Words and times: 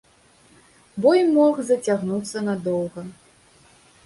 Бой 1.03 1.19
мог 1.35 1.55
зацягнуцца 1.69 2.45
надоўга. 2.47 3.01